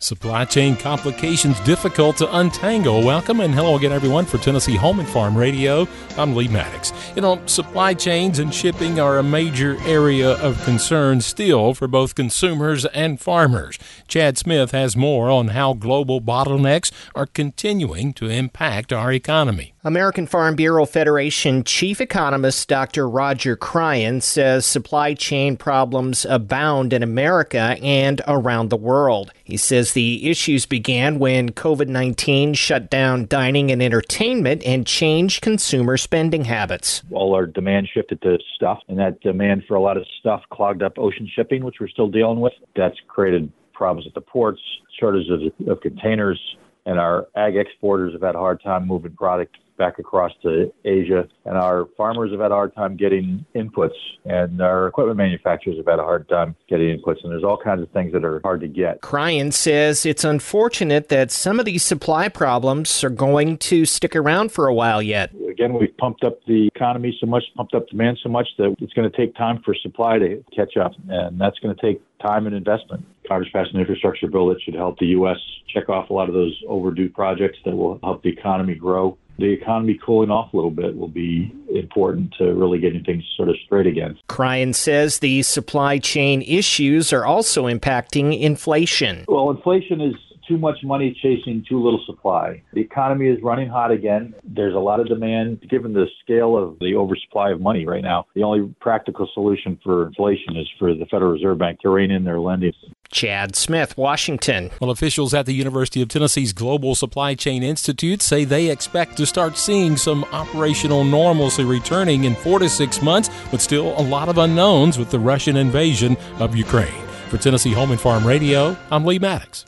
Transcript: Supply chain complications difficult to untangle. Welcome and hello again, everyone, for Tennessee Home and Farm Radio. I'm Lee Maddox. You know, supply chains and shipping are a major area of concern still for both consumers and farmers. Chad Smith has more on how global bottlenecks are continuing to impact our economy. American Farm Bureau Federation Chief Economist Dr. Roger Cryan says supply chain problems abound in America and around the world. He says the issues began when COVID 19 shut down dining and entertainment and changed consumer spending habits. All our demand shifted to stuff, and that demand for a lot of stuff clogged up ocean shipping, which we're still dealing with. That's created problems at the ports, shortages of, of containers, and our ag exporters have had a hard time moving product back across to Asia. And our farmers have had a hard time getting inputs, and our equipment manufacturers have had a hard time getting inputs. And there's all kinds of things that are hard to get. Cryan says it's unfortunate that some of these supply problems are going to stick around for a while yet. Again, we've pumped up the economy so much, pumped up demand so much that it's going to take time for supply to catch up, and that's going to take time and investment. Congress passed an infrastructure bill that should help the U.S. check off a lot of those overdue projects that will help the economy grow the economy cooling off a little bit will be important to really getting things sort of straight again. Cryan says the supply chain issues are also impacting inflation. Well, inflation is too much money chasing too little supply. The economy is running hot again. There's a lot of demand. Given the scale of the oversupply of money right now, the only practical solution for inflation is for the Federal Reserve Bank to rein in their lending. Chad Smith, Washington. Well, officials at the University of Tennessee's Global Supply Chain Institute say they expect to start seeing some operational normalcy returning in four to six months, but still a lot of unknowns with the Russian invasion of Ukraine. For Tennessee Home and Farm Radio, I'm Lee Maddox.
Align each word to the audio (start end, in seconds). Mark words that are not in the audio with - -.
Supply 0.00 0.44
chain 0.44 0.76
complications 0.76 1.58
difficult 1.62 2.18
to 2.18 2.36
untangle. 2.38 3.02
Welcome 3.02 3.40
and 3.40 3.52
hello 3.52 3.74
again, 3.74 3.90
everyone, 3.90 4.26
for 4.26 4.38
Tennessee 4.38 4.76
Home 4.76 5.00
and 5.00 5.08
Farm 5.08 5.36
Radio. 5.36 5.88
I'm 6.16 6.36
Lee 6.36 6.46
Maddox. 6.46 6.92
You 7.16 7.22
know, 7.22 7.44
supply 7.46 7.94
chains 7.94 8.38
and 8.38 8.54
shipping 8.54 9.00
are 9.00 9.18
a 9.18 9.24
major 9.24 9.76
area 9.80 10.34
of 10.34 10.62
concern 10.62 11.20
still 11.20 11.74
for 11.74 11.88
both 11.88 12.14
consumers 12.14 12.84
and 12.84 13.18
farmers. 13.18 13.76
Chad 14.06 14.38
Smith 14.38 14.70
has 14.70 14.96
more 14.96 15.30
on 15.30 15.48
how 15.48 15.74
global 15.74 16.20
bottlenecks 16.20 16.92
are 17.16 17.26
continuing 17.26 18.12
to 18.12 18.28
impact 18.28 18.92
our 18.92 19.12
economy. 19.12 19.74
American 19.84 20.26
Farm 20.26 20.54
Bureau 20.54 20.84
Federation 20.84 21.64
Chief 21.64 22.00
Economist 22.00 22.68
Dr. 22.68 23.08
Roger 23.08 23.56
Cryan 23.56 24.20
says 24.20 24.66
supply 24.66 25.14
chain 25.14 25.56
problems 25.56 26.24
abound 26.24 26.92
in 26.92 27.02
America 27.02 27.76
and 27.80 28.20
around 28.28 28.68
the 28.68 28.76
world. 28.76 29.32
He 29.44 29.56
says 29.56 29.87
the 29.92 30.28
issues 30.30 30.66
began 30.66 31.18
when 31.18 31.50
COVID 31.50 31.88
19 31.88 32.54
shut 32.54 32.90
down 32.90 33.26
dining 33.26 33.70
and 33.70 33.82
entertainment 33.82 34.62
and 34.64 34.86
changed 34.86 35.42
consumer 35.42 35.96
spending 35.96 36.44
habits. 36.44 37.02
All 37.10 37.34
our 37.34 37.46
demand 37.46 37.88
shifted 37.92 38.20
to 38.22 38.38
stuff, 38.54 38.80
and 38.88 38.98
that 38.98 39.20
demand 39.20 39.64
for 39.66 39.74
a 39.74 39.80
lot 39.80 39.96
of 39.96 40.04
stuff 40.20 40.42
clogged 40.50 40.82
up 40.82 40.98
ocean 40.98 41.28
shipping, 41.34 41.64
which 41.64 41.76
we're 41.80 41.88
still 41.88 42.08
dealing 42.08 42.40
with. 42.40 42.52
That's 42.76 42.96
created 43.08 43.52
problems 43.72 44.06
at 44.06 44.14
the 44.14 44.20
ports, 44.20 44.60
shortages 44.98 45.30
of, 45.30 45.68
of 45.68 45.80
containers, 45.80 46.40
and 46.86 46.98
our 46.98 47.28
ag 47.36 47.56
exporters 47.56 48.12
have 48.12 48.22
had 48.22 48.34
a 48.34 48.38
hard 48.38 48.62
time 48.62 48.86
moving 48.86 49.12
product 49.12 49.56
back 49.78 49.98
across 49.98 50.32
to 50.42 50.72
Asia. 50.84 51.26
And 51.46 51.56
our 51.56 51.86
farmers 51.96 52.32
have 52.32 52.40
had 52.40 52.50
a 52.50 52.54
hard 52.54 52.74
time 52.74 52.96
getting 52.96 53.46
inputs, 53.54 53.96
and 54.24 54.60
our 54.60 54.88
equipment 54.88 55.16
manufacturers 55.16 55.76
have 55.78 55.86
had 55.86 55.98
a 55.98 56.02
hard 56.02 56.28
time 56.28 56.54
getting 56.68 56.98
inputs. 56.98 57.22
And 57.22 57.32
there's 57.32 57.44
all 57.44 57.56
kinds 57.56 57.80
of 57.80 57.88
things 57.90 58.12
that 58.12 58.24
are 58.24 58.40
hard 58.42 58.60
to 58.60 58.68
get. 58.68 59.00
Cryan 59.00 59.52
says 59.52 60.04
it's 60.04 60.24
unfortunate 60.24 61.08
that 61.08 61.30
some 61.30 61.58
of 61.58 61.64
these 61.64 61.82
supply 61.82 62.28
problems 62.28 63.02
are 63.02 63.10
going 63.10 63.56
to 63.58 63.86
stick 63.86 64.14
around 64.14 64.52
for 64.52 64.66
a 64.66 64.74
while 64.74 65.00
yet. 65.00 65.30
Again, 65.48 65.72
we've 65.72 65.96
pumped 65.96 66.24
up 66.24 66.44
the 66.46 66.68
economy 66.74 67.16
so 67.20 67.26
much, 67.26 67.44
pumped 67.56 67.74
up 67.74 67.88
demand 67.88 68.18
so 68.22 68.28
much 68.28 68.48
that 68.58 68.74
it's 68.80 68.92
going 68.92 69.10
to 69.10 69.16
take 69.16 69.34
time 69.36 69.62
for 69.64 69.74
supply 69.74 70.18
to 70.18 70.44
catch 70.54 70.76
up, 70.76 70.92
and 71.08 71.40
that's 71.40 71.58
going 71.60 71.74
to 71.74 71.80
take 71.80 72.00
time 72.20 72.46
and 72.46 72.54
investment. 72.54 73.04
Congress 73.26 73.50
passed 73.52 73.72
an 73.74 73.80
infrastructure 73.80 74.26
bill 74.26 74.48
that 74.48 74.60
should 74.62 74.74
help 74.74 74.98
the 74.98 75.06
U.S. 75.06 75.36
check 75.72 75.88
off 75.88 76.10
a 76.10 76.12
lot 76.12 76.28
of 76.28 76.34
those 76.34 76.58
overdue 76.66 77.08
projects 77.08 77.58
that 77.64 77.76
will 77.76 77.98
help 78.02 78.22
the 78.22 78.30
economy 78.30 78.74
grow 78.74 79.16
the 79.38 79.52
economy 79.52 79.98
cooling 80.04 80.30
off 80.30 80.52
a 80.52 80.56
little 80.56 80.70
bit 80.70 80.96
will 80.96 81.08
be 81.08 81.54
important 81.74 82.34
to 82.38 82.54
really 82.54 82.78
getting 82.78 83.04
things 83.04 83.24
sort 83.36 83.48
of 83.48 83.56
straight 83.64 83.86
again. 83.86 84.18
Cryan 84.28 84.72
says 84.72 85.20
the 85.20 85.42
supply 85.42 85.98
chain 85.98 86.42
issues 86.42 87.12
are 87.12 87.24
also 87.24 87.66
impacting 87.66 88.38
inflation. 88.38 89.24
Well, 89.28 89.50
inflation 89.50 90.00
is 90.00 90.14
too 90.48 90.58
much 90.58 90.78
money 90.82 91.16
chasing 91.22 91.64
too 91.68 91.82
little 91.82 92.02
supply. 92.06 92.62
The 92.72 92.80
economy 92.80 93.28
is 93.28 93.38
running 93.42 93.68
hot 93.68 93.90
again. 93.90 94.34
There's 94.42 94.74
a 94.74 94.78
lot 94.78 94.98
of 94.98 95.06
demand. 95.06 95.60
Given 95.68 95.92
the 95.92 96.06
scale 96.22 96.56
of 96.56 96.78
the 96.80 96.94
oversupply 96.96 97.50
of 97.50 97.60
money 97.60 97.86
right 97.86 98.02
now, 98.02 98.26
the 98.34 98.42
only 98.42 98.74
practical 98.80 99.28
solution 99.34 99.78
for 99.84 100.06
inflation 100.06 100.56
is 100.56 100.66
for 100.78 100.94
the 100.94 101.04
Federal 101.06 101.32
Reserve 101.32 101.58
Bank 101.58 101.80
to 101.80 101.90
rein 101.90 102.10
in 102.10 102.24
their 102.24 102.40
lending. 102.40 102.72
Chad 103.10 103.56
Smith, 103.56 103.96
Washington. 103.96 104.70
Well, 104.80 104.90
officials 104.90 105.34
at 105.34 105.46
the 105.46 105.54
University 105.54 106.02
of 106.02 106.08
Tennessee's 106.08 106.52
Global 106.52 106.94
Supply 106.94 107.34
Chain 107.34 107.62
Institute 107.62 108.22
say 108.22 108.44
they 108.44 108.70
expect 108.70 109.16
to 109.16 109.26
start 109.26 109.56
seeing 109.56 109.96
some 109.96 110.24
operational 110.32 111.04
normalcy 111.04 111.64
returning 111.64 112.24
in 112.24 112.34
four 112.34 112.58
to 112.58 112.68
six 112.68 113.02
months, 113.02 113.30
but 113.50 113.60
still 113.60 113.98
a 113.98 114.02
lot 114.02 114.28
of 114.28 114.38
unknowns 114.38 114.98
with 114.98 115.10
the 115.10 115.18
Russian 115.18 115.56
invasion 115.56 116.16
of 116.38 116.54
Ukraine. 116.54 117.04
For 117.28 117.38
Tennessee 117.38 117.72
Home 117.72 117.90
and 117.90 118.00
Farm 118.00 118.26
Radio, 118.26 118.76
I'm 118.90 119.04
Lee 119.04 119.18
Maddox. 119.18 119.64